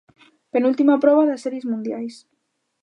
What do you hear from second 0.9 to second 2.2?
proba das series mundiais.